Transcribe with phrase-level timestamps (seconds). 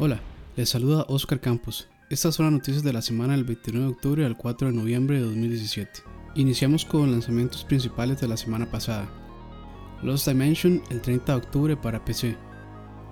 [0.00, 0.20] Hola,
[0.54, 1.88] les saluda Oscar Campos.
[2.08, 5.16] Estas son las noticias de la semana del 29 de octubre al 4 de noviembre
[5.16, 6.02] de 2017.
[6.36, 9.08] Iniciamos con lanzamientos principales de la semana pasada.
[10.04, 12.36] Lost Dimension el 30 de octubre para PC.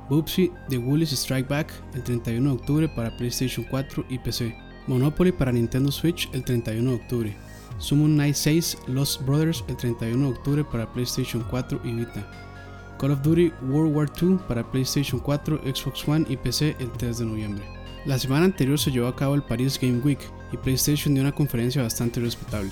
[0.08, 4.56] Boopsy The Woolies Strike Back el 31 de octubre para PlayStation 4 y PC.
[4.86, 7.36] Monopoly para Nintendo Switch el 31 de octubre.
[7.78, 12.55] Summon Night 6 Lost Brothers el 31 de octubre para PlayStation 4 y Vita.
[12.98, 17.18] Call of Duty World War II para PlayStation 4, Xbox One y PC el 3
[17.18, 17.64] de noviembre.
[18.06, 20.20] La semana anterior se llevó a cabo el Paris Game Week
[20.52, 22.70] y PlayStation dio una conferencia bastante respetable.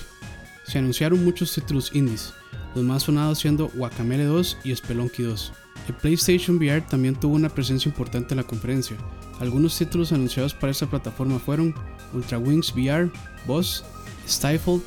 [0.65, 2.33] Se anunciaron muchos títulos indies,
[2.75, 5.53] los más sonados siendo Guacamele 2 y Spelunky 2.
[5.89, 8.97] El PlayStation VR también tuvo una presencia importante en la conferencia.
[9.41, 11.75] Algunos títulos anunciados para esta plataforma fueron
[12.15, 13.11] Ultra Wings VR,
[13.47, 13.85] Boss,
[14.27, 14.83] Stifled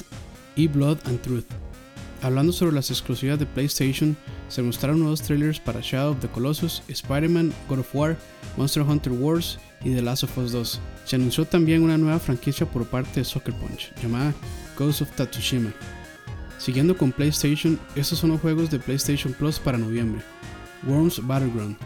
[0.55, 1.66] y Blood and Truth.
[2.21, 4.17] Hablando sobre las exclusivas de PlayStation,
[4.49, 8.17] se mostraron nuevos trailers para Shadow of the Colossus, Spider-Man, God of War,
[8.57, 10.79] Monster Hunter Wars y The Last of Us 2.
[11.05, 14.33] Se anunció también una nueva franquicia por parte de Soccer Punch, llamada
[14.77, 15.71] Ghost of Tatsushima.
[16.57, 20.21] Siguiendo con PlayStation, estos son los juegos de PlayStation Plus para noviembre.
[20.87, 21.77] Worms Battleground,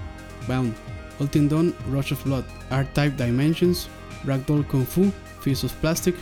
[0.47, 0.73] Bound,
[1.19, 3.89] Ultimate Dawn Rush of Blood, R-Type Dimensions,
[4.23, 5.11] Ragdoll Kung Fu,
[5.41, 6.15] Feast of Plastic,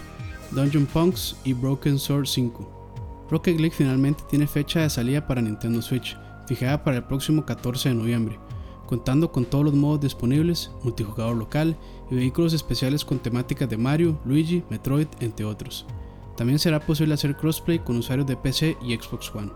[0.51, 2.78] Dungeon Punks y Broken Sword 5.
[3.29, 7.89] Rocket League finalmente tiene fecha de salida para Nintendo Switch, fijada para el próximo 14
[7.89, 8.39] de noviembre,
[8.87, 11.77] contando con todos los modos disponibles, multijugador local
[12.09, 15.85] y vehículos especiales con temáticas de Mario, Luigi, Metroid, entre otros.
[16.35, 19.51] También será posible hacer crossplay con usuarios de PC y Xbox One.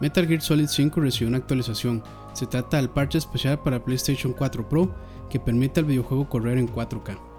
[0.00, 2.02] Metal Gear Solid 5 recibió una actualización.
[2.32, 4.94] Se trata del parche especial para PlayStation 4 Pro
[5.28, 7.29] que permite al videojuego correr en 4K.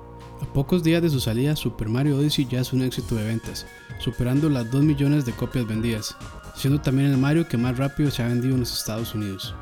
[0.42, 3.68] A pocos días de su salida, Super Mario Odyssey ya es un éxito de ventas,
[4.00, 6.18] superando las 2 millones de copias vendidas,
[6.56, 9.54] siendo también el Mario que más rápido se ha vendido en los Estados Unidos.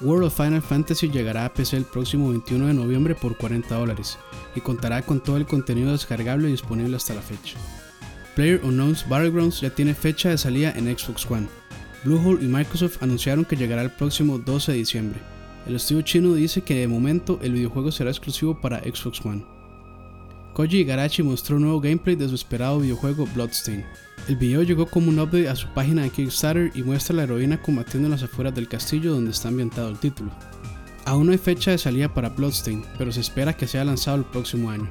[0.00, 4.18] World of Final Fantasy llegará a PC el próximo 21 de noviembre por 40 dólares
[4.54, 7.58] y contará con todo el contenido descargable disponible hasta la fecha.
[8.34, 11.48] Player Unknown's Battlegrounds ya tiene fecha de salida en Xbox One.
[12.04, 15.20] Bluehole y Microsoft anunciaron que llegará el próximo 12 de diciembre.
[15.66, 19.61] El estudio chino dice que de momento el videojuego será exclusivo para Xbox One.
[20.54, 23.84] Koji Igarashi mostró un nuevo gameplay de su esperado videojuego Bloodstain.
[24.28, 27.22] El video llegó como un update a su página de Kickstarter y muestra a la
[27.22, 30.30] heroína combatiendo en las afueras del castillo donde está ambientado el título.
[31.06, 34.24] Aún no hay fecha de salida para Bloodstain, pero se espera que sea lanzado el
[34.24, 34.88] próximo año.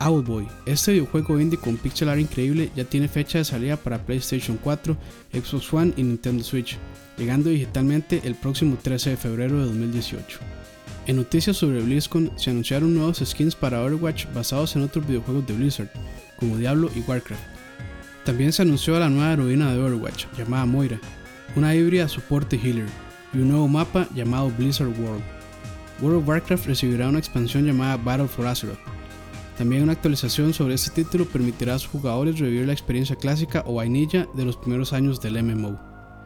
[0.00, 4.58] Owlboy, este videojuego indie con pixel art increíble ya tiene fecha de salida para PlayStation
[4.62, 4.96] 4,
[5.32, 6.76] Xbox One y Nintendo Switch,
[7.16, 10.55] llegando digitalmente el próximo 13 de febrero de 2018.
[11.06, 15.54] En noticias sobre BlizzCon se anunciaron nuevos skins para Overwatch basados en otros videojuegos de
[15.54, 15.90] Blizzard,
[16.36, 17.40] como Diablo y Warcraft.
[18.24, 20.98] También se anunció la nueva heroína de Overwatch, llamada Moira,
[21.54, 22.88] una híbrida soporte healer,
[23.32, 25.22] y un nuevo mapa llamado Blizzard World.
[26.02, 28.78] World of Warcraft recibirá una expansión llamada Battle for Azeroth.
[29.56, 33.74] También una actualización sobre este título permitirá a sus jugadores revivir la experiencia clásica o
[33.74, 35.78] vainilla de los primeros años del MMO.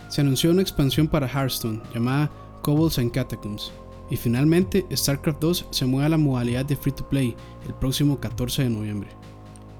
[0.09, 2.31] Se anunció una expansión para Hearthstone llamada
[2.63, 3.71] Kobolds and Catacombs,
[4.11, 8.19] y finalmente, StarCraft 2 se mueve a la modalidad de free to play el próximo
[8.19, 9.11] 14 de noviembre.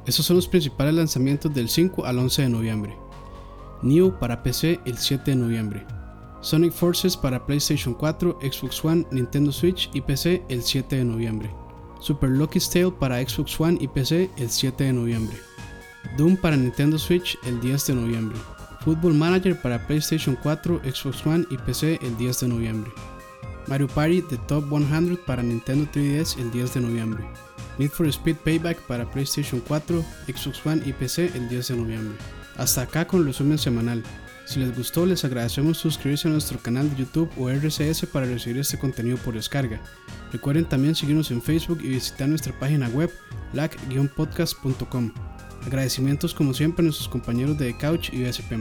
[0.07, 2.97] Estos son los principales lanzamientos del 5 al 11 de noviembre.
[3.83, 5.87] Neo para PC el 7 de noviembre.
[6.41, 11.51] Sonic Forces para PlayStation 4, Xbox One, Nintendo Switch y PC el 7 de noviembre.
[12.01, 15.37] Super Lucky's Tale para Xbox One y PC el 7 de noviembre.
[16.17, 18.39] Doom para Nintendo Switch el 10 de noviembre.
[18.81, 22.91] Football Manager para PlayStation 4, Xbox One y PC el 10 de noviembre.
[23.71, 27.25] Mario Party The Top 100 para Nintendo 3DS el 10 de noviembre.
[27.79, 32.19] Need for Speed Payback para PlayStation 4, Xbox One y PC el 10 de noviembre.
[32.57, 34.03] Hasta acá con el resumen semanal.
[34.45, 38.59] Si les gustó, les agradecemos suscribirse a nuestro canal de YouTube o RCS para recibir
[38.59, 39.81] este contenido por descarga.
[40.33, 43.11] Recuerden también seguirnos en Facebook y visitar nuestra página web
[43.53, 45.13] lac-podcast.com.
[45.65, 48.53] Agradecimientos como siempre a nuestros compañeros de Couch y BSP+.